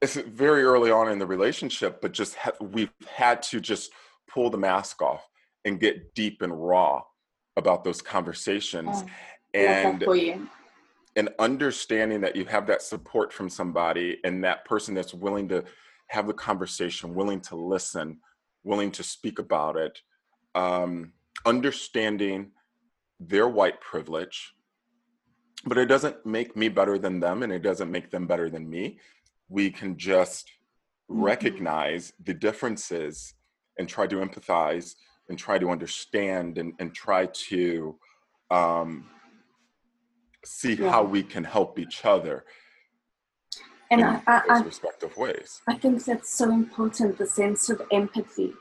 [0.00, 3.90] it's very early on in the relationship but just ha- we've had to just
[4.28, 5.28] pull the mask off
[5.64, 7.02] and get deep and raw
[7.56, 9.06] about those conversations oh,
[9.52, 10.04] and
[11.16, 15.64] and understanding that you have that support from somebody and that person that's willing to
[16.06, 18.18] have the conversation willing to listen
[18.62, 20.00] willing to speak about it
[20.54, 21.12] um,
[21.44, 22.52] understanding
[23.20, 24.54] their white privilege
[25.66, 28.68] but it doesn't make me better than them and it doesn't make them better than
[28.68, 28.98] me
[29.48, 30.50] we can just
[31.10, 31.22] mm-hmm.
[31.22, 33.34] recognize the differences
[33.78, 34.94] and try to empathize
[35.28, 37.96] and try to understand and, and try to
[38.50, 39.06] um,
[40.44, 40.90] see yeah.
[40.90, 42.44] how we can help each other
[43.90, 45.60] and in I, I, those I, respective ways.
[45.66, 48.52] I think that's so important, the sense of empathy.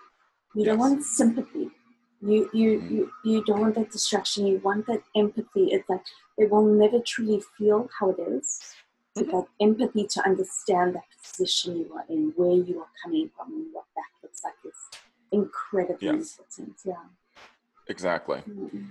[0.55, 0.67] We yes.
[0.67, 1.69] don't want sympathy.
[2.21, 2.91] You you, mm.
[2.91, 4.47] you you don't want that distraction.
[4.47, 5.71] You want that empathy.
[5.71, 6.03] It's like
[6.37, 8.59] they will never truly feel how it is.
[9.15, 9.31] So mm-hmm.
[9.31, 13.67] that empathy to understand that position you are in, where you are coming from, and
[13.71, 14.99] what that looks like is
[15.31, 16.39] incredibly yes.
[16.39, 16.77] important.
[16.85, 16.93] Yeah.
[17.87, 18.39] Exactly.
[18.39, 18.85] Mm-hmm.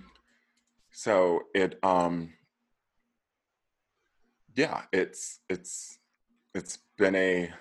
[0.90, 2.32] So it um
[4.54, 5.98] yeah, it's it's
[6.54, 7.52] it's been a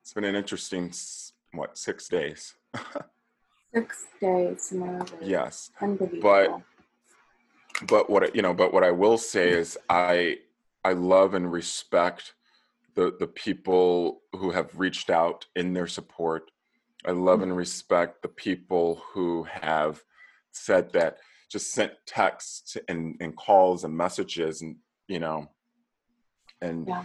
[0.00, 0.92] it's been an interesting
[1.52, 2.54] what six days.
[3.74, 4.72] six days,
[5.20, 5.70] Yes,
[6.20, 6.60] but
[7.88, 10.38] but what you know, but what I will say is I
[10.84, 12.34] I love and respect
[12.94, 16.50] the the people who have reached out in their support.
[17.06, 20.02] I love and respect the people who have
[20.52, 21.18] said that
[21.50, 25.50] just sent texts and, and calls and messages and you know
[26.62, 27.04] and yeah.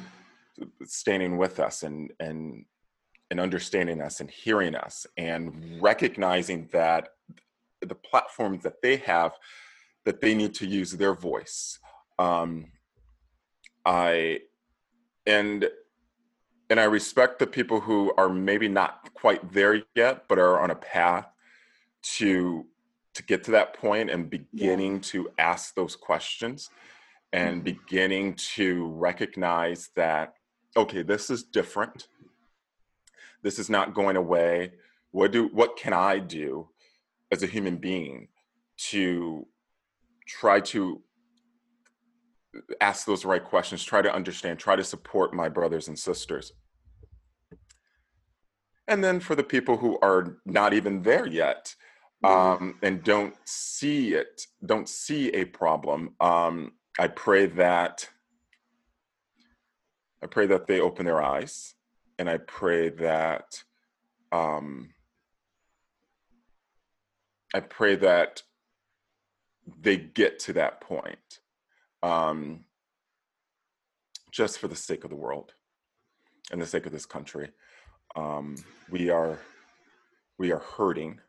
[0.85, 2.65] standing with us and and
[3.31, 7.09] and understanding us and hearing us and recognizing that
[7.81, 9.33] the platforms that they have
[10.05, 11.79] that they need to use their voice
[12.17, 12.65] um
[13.85, 14.39] i
[15.25, 15.69] and
[16.69, 20.71] and i respect the people who are maybe not quite there yet but are on
[20.71, 21.27] a path
[22.01, 22.65] to
[23.13, 25.01] to get to that point and beginning yeah.
[25.01, 26.69] to ask those questions
[27.33, 27.75] and mm-hmm.
[27.75, 30.33] beginning to recognize that
[30.75, 32.07] okay this is different
[33.43, 34.73] this is not going away.
[35.11, 36.69] What do what can i do
[37.31, 38.27] as a human being
[38.89, 39.47] to
[40.27, 41.01] try to
[42.81, 46.53] ask those right questions try to understand try to support my brothers and sisters?
[48.87, 51.75] And then for the people who are not even there yet
[52.23, 58.09] um, and don't see it don't see a problem um, I pray that
[60.21, 61.75] I pray that they open their eyes,
[62.19, 63.63] and I pray that
[64.31, 64.89] um,
[67.55, 68.43] I pray that
[69.81, 71.39] they get to that point,
[72.03, 72.65] um,
[74.31, 75.53] just for the sake of the world
[76.51, 77.49] and the sake of this country.
[78.15, 78.57] Um,
[78.91, 79.39] we are
[80.37, 81.19] we are hurting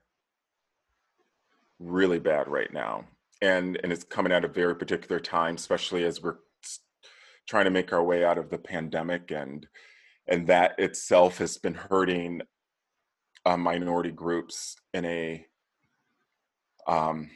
[1.78, 3.04] really bad right now
[3.40, 6.36] and and it's coming at a very particular time especially as we're
[7.46, 9.66] trying to make our way out of the pandemic and
[10.30, 12.40] and that itself has been hurting
[13.44, 15.44] uh, minority groups in a
[16.86, 17.28] um,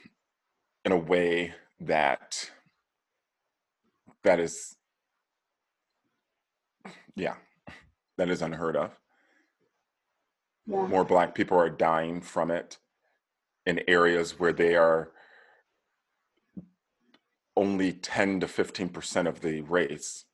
[0.85, 2.51] in a way that
[4.23, 4.77] that is
[7.17, 7.35] yeah
[8.17, 8.91] that is unheard of
[10.67, 10.87] yeah.
[10.87, 12.79] more black people are dying from it
[13.67, 15.11] in areas where they are
[17.57, 20.25] only 10 to 15% of the race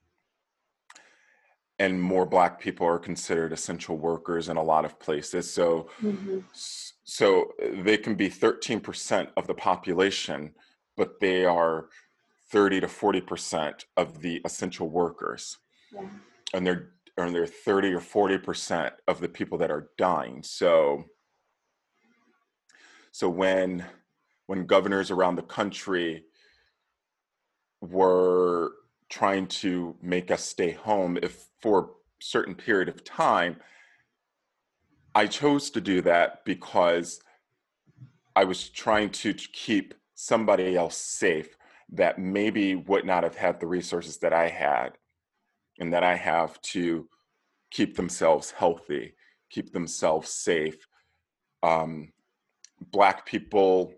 [1.80, 6.38] and more black people are considered essential workers in a lot of places so mm-hmm.
[6.52, 10.54] so they can be 13% of the population
[10.96, 11.86] but they are
[12.50, 15.56] 30 to 40% of the essential workers
[15.92, 16.02] yeah.
[16.54, 21.04] and they're and they're 30 or 40% of the people that are dying so
[23.10, 23.84] so when
[24.46, 26.24] when governors around the country
[27.80, 28.72] were
[29.10, 31.86] trying to make us stay home if for a
[32.20, 33.56] certain period of time
[35.14, 37.20] i chose to do that because
[38.36, 41.56] i was trying to keep somebody else safe
[41.92, 44.90] that maybe would not have had the resources that i had
[45.80, 47.08] and that i have to
[47.70, 49.14] keep themselves healthy
[49.50, 50.86] keep themselves safe.
[51.62, 52.12] Um,
[52.92, 53.92] black people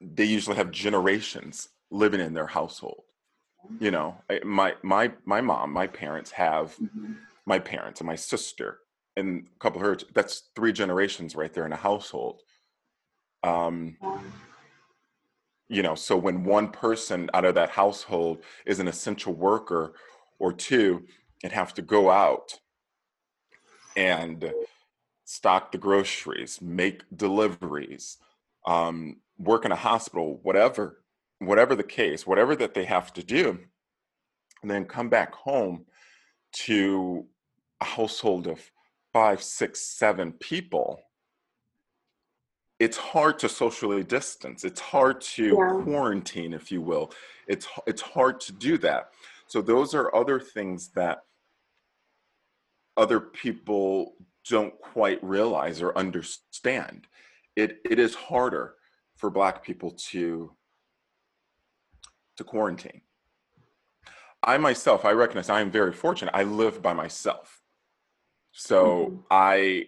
[0.00, 3.02] they usually have generations living in their household
[3.78, 7.12] you know my my my mom my parents have mm-hmm.
[7.46, 8.78] my parents and my sister
[9.16, 12.40] and a couple of her that's three generations right there in a household
[13.42, 13.96] um
[15.68, 19.94] you know so when one person out of that household is an essential worker
[20.38, 21.04] or two
[21.42, 22.58] and have to go out
[23.96, 24.52] and
[25.24, 28.18] stock the groceries make deliveries
[28.66, 30.99] um work in a hospital whatever
[31.40, 33.58] whatever the case, whatever that they have to do,
[34.62, 35.86] and then come back home
[36.52, 37.26] to
[37.80, 38.60] a household of
[39.12, 41.00] five, six, seven people,
[42.78, 44.64] it's hard to socially distance.
[44.64, 45.82] It's hard to yeah.
[45.82, 47.12] quarantine, if you will.
[47.46, 49.10] It's it's hard to do that.
[49.46, 51.18] So those are other things that
[52.96, 54.14] other people
[54.48, 57.06] don't quite realize or understand.
[57.54, 58.74] It it is harder
[59.16, 60.52] for Black people to
[62.40, 63.02] to quarantine.
[64.42, 66.34] I myself, I recognize I am very fortunate.
[66.34, 67.60] I live by myself.
[68.52, 69.16] So mm-hmm.
[69.30, 69.84] I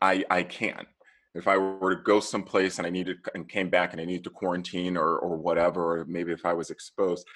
[0.00, 0.86] I I can.
[1.34, 4.24] If I were to go someplace and I needed and came back and I needed
[4.24, 7.26] to quarantine or or whatever, or maybe if I was exposed,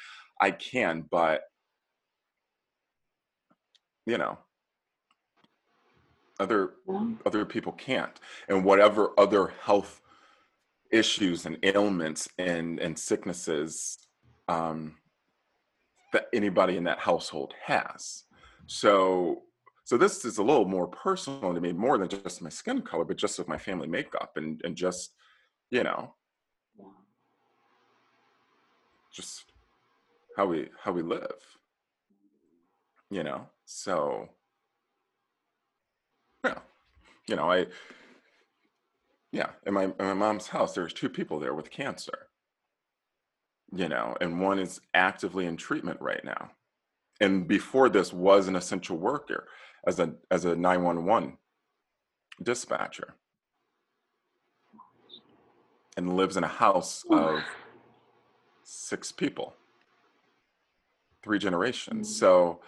[0.41, 1.43] I can, but
[4.07, 4.39] you know,
[6.39, 7.11] other yeah.
[7.27, 8.19] other people can't.
[8.49, 10.01] And whatever other health
[10.93, 13.99] issues and ailments and and sicknesses
[14.53, 14.97] um,
[16.13, 18.25] that anybody in that household has.
[18.67, 19.43] So
[19.85, 23.05] so this is a little more personal to me, more than just my skin color,
[23.05, 25.15] but just with my family makeup and and just
[25.71, 26.15] you know
[29.13, 29.45] just
[30.37, 31.41] how we how we live.
[33.11, 34.29] You know, so
[36.45, 36.59] yeah,
[37.29, 37.67] you know, I
[39.33, 42.29] yeah, in my in my mom's house, there was two people there with cancer
[43.75, 46.51] you know, and one is actively in treatment right now.
[47.21, 49.47] And before this was an essential worker
[49.87, 51.39] as a as a 911
[52.43, 53.15] dispatcher
[55.97, 57.41] and lives in a house of
[58.63, 59.55] six people
[61.23, 62.19] three generations mm.
[62.19, 62.61] so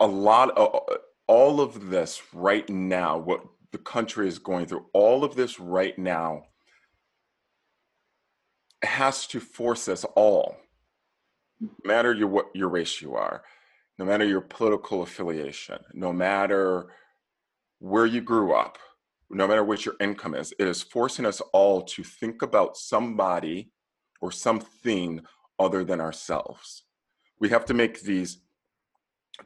[0.00, 0.80] a lot of
[1.26, 5.98] all of this right now what the country is going through all of this right
[5.98, 6.44] now
[8.82, 10.56] has to force us all,
[11.60, 13.42] no matter your what your race you are,
[13.98, 16.86] no matter your political affiliation, no matter
[17.78, 18.78] where you grew up,
[19.30, 23.70] no matter what your income is, it is forcing us all to think about somebody
[24.20, 25.20] or something
[25.58, 26.84] other than ourselves.
[27.40, 28.38] We have to make these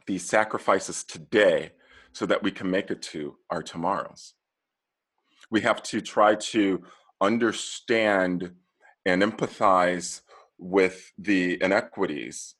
[0.07, 1.71] these sacrifices today
[2.13, 4.33] so that we can make it to our tomorrows.
[5.49, 6.83] We have to try to
[7.19, 8.53] understand
[9.05, 10.21] and empathize
[10.57, 12.55] with the inequities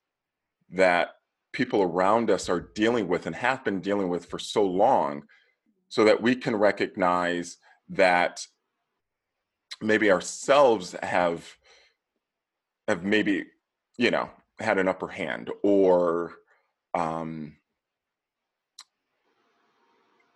[0.71, 1.11] that
[1.53, 5.23] people around us are dealing with and have been dealing with for so long
[5.89, 7.57] so that we can recognize
[7.89, 8.45] that
[9.81, 11.45] maybe ourselves have
[12.87, 13.45] have maybe
[13.97, 16.33] you know had an upper hand or
[16.93, 17.55] um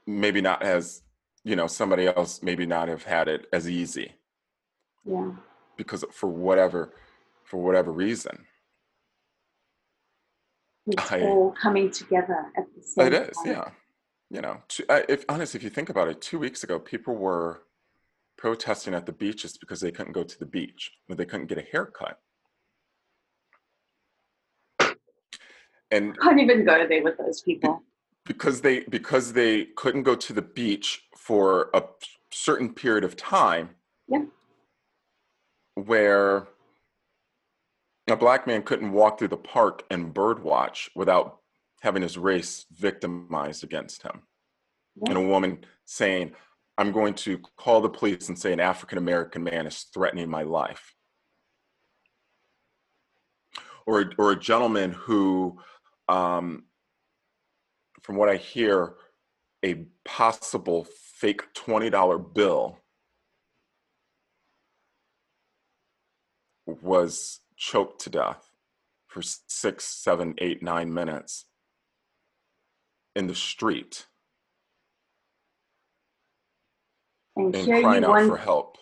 [0.06, 1.02] maybe not as
[1.44, 4.14] you know somebody else maybe not have had it as easy.
[5.06, 5.32] Yeah
[5.78, 6.94] because for whatever
[7.44, 8.46] for whatever reason
[10.88, 13.54] it's I, all coming together at the same it is time.
[13.54, 13.70] yeah
[14.30, 14.62] you know
[15.10, 17.62] if honestly if you think about it two weeks ago people were
[18.38, 21.58] protesting at the beaches because they couldn't go to the beach or they couldn't get
[21.58, 22.20] a haircut
[25.92, 27.84] and I can't even go to there with those people
[28.26, 31.84] because they because they couldn't go to the beach for a
[32.32, 33.70] certain period of time
[34.08, 34.26] Yeah.
[35.76, 36.48] Where
[38.10, 41.40] a black man couldn't walk through the park and birdwatch without
[41.82, 44.22] having his race victimized against him.
[44.96, 45.10] Yeah.
[45.10, 46.32] And a woman saying,
[46.78, 50.44] I'm going to call the police and say an African American man is threatening my
[50.44, 50.94] life.
[53.86, 55.60] Or, or a gentleman who,
[56.10, 56.64] um,
[58.02, 58.96] from what I hear,
[59.64, 62.80] a possible fake $20 bill
[66.66, 68.50] was choked to death
[69.08, 71.46] for six, seven, eight, nine minutes
[73.16, 74.08] in the street
[77.38, 78.78] And and crying out want for help.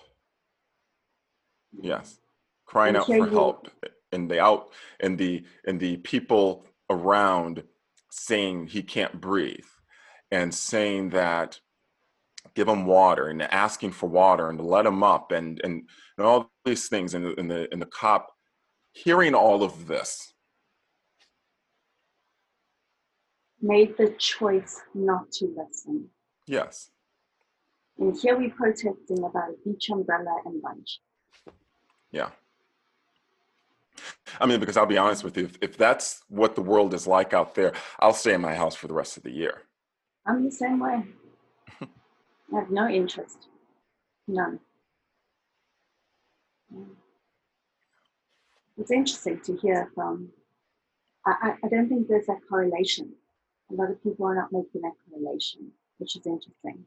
[1.72, 2.20] Yes,
[2.66, 3.68] crying out for you- help,
[4.12, 7.64] and the out and the and the people around
[8.12, 9.66] saying he can't breathe,
[10.32, 11.60] and saying that
[12.54, 16.28] give him water and asking for water and to let him up and and, and
[16.28, 18.32] all these things and, the- and the and the cop
[18.93, 20.34] hearing all of this
[23.61, 26.09] made the choice not to listen.
[26.47, 26.89] yes
[27.97, 30.99] And here we're protesting about a beach umbrella and lunch.
[32.11, 32.30] Yeah.
[34.39, 37.07] I mean, because I'll be honest with you, if, if that's what the world is
[37.07, 39.61] like out there, I'll stay in my house for the rest of the year.
[40.26, 41.05] I'm the same way.
[41.82, 43.47] I have no interest.
[44.28, 44.59] None.
[48.78, 50.30] It's interesting to hear from.
[51.26, 53.13] I, I, don't think there's that correlation.
[53.71, 56.86] A lot of people are not making that correlation, which is interesting.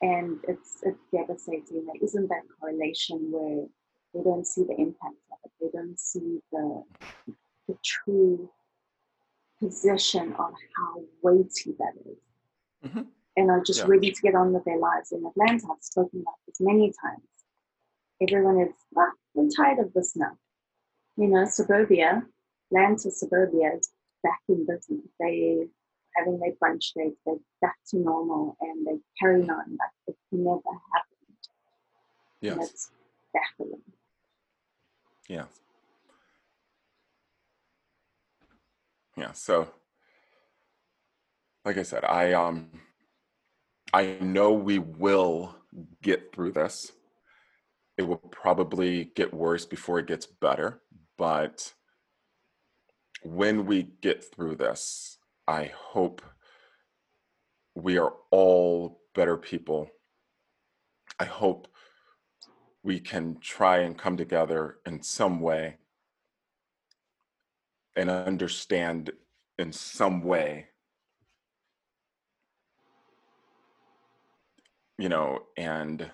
[0.00, 1.84] And it's it's devastating.
[1.86, 3.66] There isn't that correlation where
[4.14, 5.50] they don't see the impact of it.
[5.60, 6.82] They don't see the
[7.68, 8.48] the true
[9.58, 12.18] position of how weighty that is
[12.84, 13.06] Mhm.
[13.36, 13.86] and are just Yeah.
[13.88, 15.12] ready to get on with their lives.
[15.12, 17.35] In Atlanta, I've spoken about this many times.
[18.20, 20.38] Everyone is, ah, we're tired of this now.
[21.16, 22.22] You know, suburbia,
[22.70, 23.90] Atlanta suburbia is
[24.22, 25.06] back in business.
[25.20, 25.66] They
[26.16, 30.60] having their brunch dates, they're back to normal and they're carrying on like it never
[30.94, 31.16] happened.
[32.42, 32.70] And Yes.
[32.70, 32.90] it's
[33.34, 33.82] baffling.
[35.28, 35.46] Yeah.
[39.16, 39.32] Yeah.
[39.32, 39.68] So,
[41.64, 42.70] like I said, I um,
[43.92, 45.56] I know we will
[46.02, 46.92] get through this.
[47.98, 50.82] It will probably get worse before it gets better,
[51.16, 51.72] but
[53.22, 55.18] when we get through this,
[55.48, 56.22] I hope
[57.74, 59.88] we are all better people.
[61.18, 61.68] I hope
[62.82, 65.78] we can try and come together in some way
[67.96, 69.10] and understand
[69.58, 70.66] in some way
[74.98, 76.10] you know and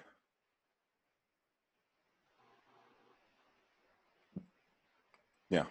[5.51, 5.65] yeah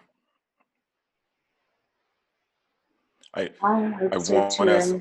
[3.34, 4.92] i I I want us-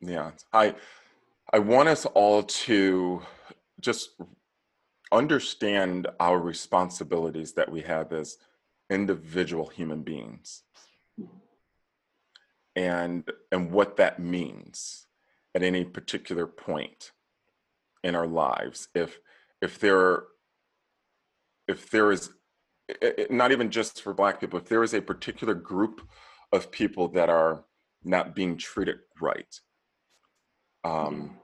[0.00, 0.74] yeah i
[1.52, 3.22] i want us all to
[3.80, 4.10] just
[5.10, 8.36] understand our responsibilities that we have as
[8.90, 10.62] individual human beings.
[12.76, 15.06] And and what that means
[15.54, 17.12] at any particular point
[18.04, 18.88] in our lives.
[18.94, 19.18] If
[19.60, 20.24] if there
[21.66, 22.30] if there is
[23.30, 26.00] not even just for black people if there is a particular group
[26.52, 27.64] of people that are
[28.04, 29.60] not being treated right
[30.84, 31.36] um,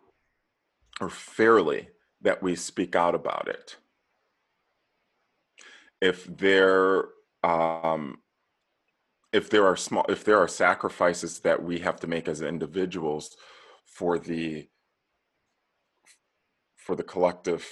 [1.00, 1.88] or fairly
[2.22, 3.76] that we speak out about it.
[6.00, 7.04] If there
[7.42, 8.18] um,
[9.32, 13.36] if there are small if there are sacrifices that we have to make as individuals
[13.86, 14.68] for the
[16.76, 17.66] for the collective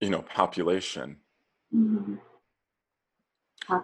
[0.00, 1.18] you know population
[1.74, 2.20] Mhm.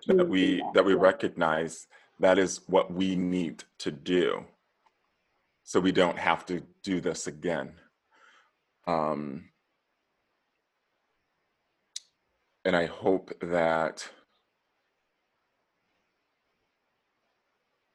[0.07, 1.87] That we that we recognize
[2.21, 4.45] that is what we need to do.
[5.65, 7.73] So we don't have to do this again.
[8.87, 9.51] Um
[12.65, 14.09] and i hope that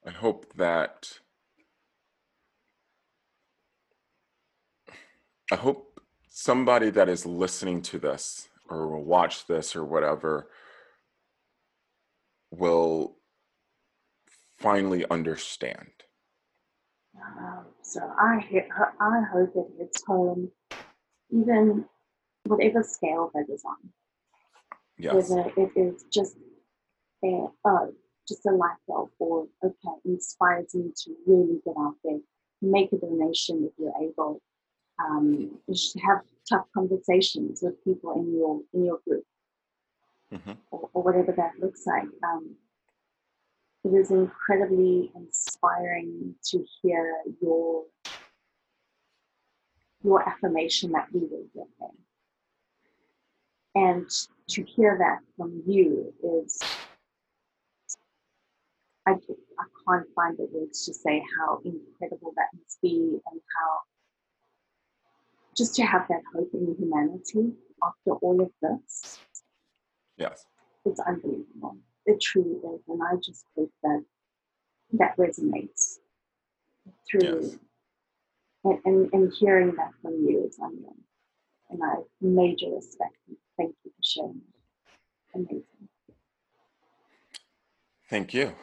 [0.05, 1.19] i hope that
[5.51, 10.49] i hope somebody that is listening to this or will watch this or whatever
[12.51, 13.15] will
[14.57, 15.89] finally understand.
[17.15, 18.67] Um, so I hit,
[18.99, 20.51] I hope it hits home,
[21.31, 21.85] even
[22.45, 23.89] whatever scale that is on.
[24.97, 25.29] yes.
[25.29, 26.35] Whether it is just
[27.23, 27.93] a oh,
[28.27, 32.19] just a light bulb, or okay, inspires me to really get out there,
[32.61, 34.41] make a donation if you're able,
[34.99, 39.25] Um, you should have tough conversations with people in your in your group,
[40.31, 42.09] hmm or, or whatever that looks like.
[42.23, 42.55] Um,
[43.85, 47.83] it is incredibly inspiring to hear your
[50.03, 51.89] your affirmation that we will get there.
[53.75, 54.09] And
[54.49, 56.13] to hear that from you
[56.45, 56.59] is,
[59.07, 63.79] I, I can't find the words to say how incredible that must be and how
[65.55, 69.19] just to have that hope in humanity after all of this,
[70.17, 70.45] Yes.
[70.85, 71.77] it's unbelievable.
[72.05, 72.81] It truly is.
[72.87, 74.03] And I just hope that
[74.93, 75.95] that resonates
[77.09, 77.41] through.
[77.41, 77.57] Yes.
[78.63, 80.95] And, and, and hearing that from you is unreal.
[81.69, 83.15] And I major respect.
[83.57, 84.41] Thank you for sharing.
[85.33, 85.63] Amazing.
[88.09, 88.53] Thank you.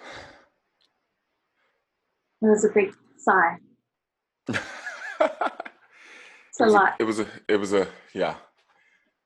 [2.42, 3.58] It was a big sigh.
[4.48, 4.60] it
[6.48, 6.94] It's a was lot.
[6.98, 8.34] it was a it was a yeah.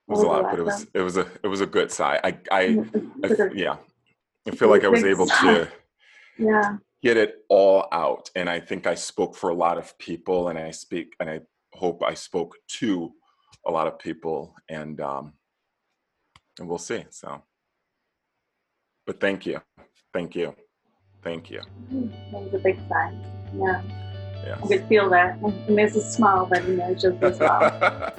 [0.08, 1.48] It was It a was a lot, lot, but it was it was a it
[1.48, 2.20] was a good sigh.
[2.22, 2.60] I I,
[3.24, 3.76] I yeah.
[4.46, 5.68] I feel like I was able to
[6.38, 6.76] yeah.
[7.02, 10.58] get it all out and i think i spoke for a lot of people and
[10.58, 11.40] i speak and i
[11.72, 13.12] hope i spoke to
[13.66, 15.32] a lot of people and um
[16.58, 17.42] and we'll see so
[19.06, 19.60] but thank you
[20.12, 20.54] thank you
[21.22, 21.60] thank you
[22.32, 23.12] That was a big sigh.
[23.54, 23.82] Yeah.
[23.82, 25.38] I yes could feel that.
[25.42, 28.14] And there's a smile that emerges as well.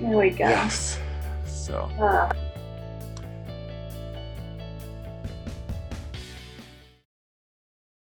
[0.00, 0.48] There we go.
[0.48, 0.98] yes
[1.46, 2.30] so Ah.